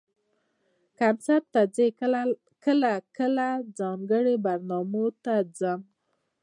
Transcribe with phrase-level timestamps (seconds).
[0.99, 1.87] کنسرټ ته ځئ؟
[2.65, 5.81] کله کله، ځانګړو برنامو ته ځم